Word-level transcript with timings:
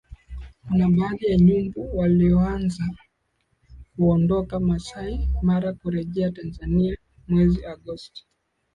kuna 0.67 0.89
baadhi 0.89 1.25
ya 1.25 1.37
nyumbu 1.37 1.97
walioanza 1.97 2.83
kuondoka 3.95 4.59
Maasai 4.59 5.29
Mara 5.41 5.73
kurejea 5.73 6.31
Tanzania 6.31 6.97
mwezi 7.27 7.65
Agosti 7.65 8.25